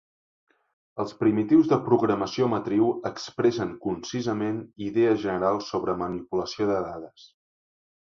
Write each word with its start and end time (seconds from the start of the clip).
Els 1.03 1.11
primitius 1.19 1.69
de 1.73 1.77
programació 1.89 2.49
matriu 2.55 2.89
expressen 3.11 3.77
concisament 3.85 4.59
idees 4.89 5.23
generals 5.29 5.73
sobre 5.77 5.99
manipulació 6.05 6.75
de 6.75 6.85
dades. 6.91 7.33